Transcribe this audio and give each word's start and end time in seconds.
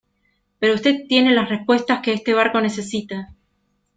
pero 0.57 0.73
usted 0.73 1.05
tiene 1.07 1.31
las 1.31 1.47
respuestas 1.47 1.99
que 2.01 2.13
este 2.13 2.33
barco 2.33 2.59
necesita 2.59 3.35